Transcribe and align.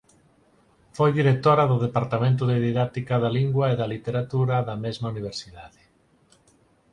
Foi 0.97 1.09
directora 1.19 1.63
do 1.71 1.77
Departamento 1.87 2.43
de 2.47 2.57
Didáctica 2.67 3.15
da 3.23 3.31
Lingua 3.37 3.65
e 3.69 3.75
da 3.81 3.87
Literatura 3.93 4.57
da 4.67 4.75
mesma 4.85 5.07
universidade. 5.13 5.81